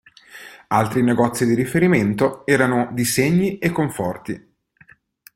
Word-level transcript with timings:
Altri 0.69 1.03
negozi 1.03 1.45
di 1.45 1.53
riferimento 1.53 2.43
erano 2.47 2.89
Di 2.91 3.05
Segni 3.05 3.59
e 3.59 3.69
Conforti. 3.69 4.53